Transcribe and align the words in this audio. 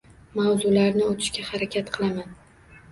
Mavzularni 0.39 1.03
o‘tishga 1.11 1.47
harakat 1.53 1.95
qilaman. 2.01 2.39